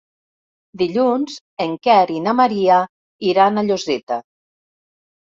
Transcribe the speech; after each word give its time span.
Dilluns 0.81 1.33
en 1.65 1.75
Quer 1.87 1.97
i 2.15 2.23
na 2.27 2.33
Maria 2.39 2.77
iran 3.33 3.57
a 3.57 3.65
Lloseta. 3.69 4.17